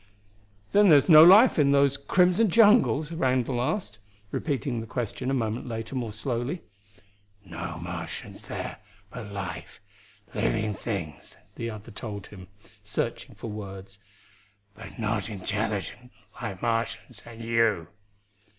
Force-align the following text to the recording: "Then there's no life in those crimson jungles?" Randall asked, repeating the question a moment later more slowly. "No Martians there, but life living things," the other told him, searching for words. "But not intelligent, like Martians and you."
"Then 0.71 0.89
there's 0.89 1.07
no 1.07 1.23
life 1.23 1.59
in 1.59 1.73
those 1.73 1.95
crimson 1.95 2.49
jungles?" 2.49 3.11
Randall 3.11 3.61
asked, 3.61 3.99
repeating 4.31 4.79
the 4.79 4.87
question 4.87 5.29
a 5.29 5.33
moment 5.35 5.67
later 5.67 5.93
more 5.93 6.11
slowly. 6.11 6.63
"No 7.45 7.77
Martians 7.77 8.47
there, 8.47 8.77
but 9.11 9.31
life 9.31 9.79
living 10.33 10.73
things," 10.73 11.37
the 11.53 11.69
other 11.69 11.91
told 11.91 12.25
him, 12.25 12.47
searching 12.83 13.35
for 13.35 13.51
words. 13.51 13.99
"But 14.73 14.97
not 14.97 15.29
intelligent, 15.29 16.11
like 16.41 16.63
Martians 16.63 17.21
and 17.23 17.43
you." 17.43 17.87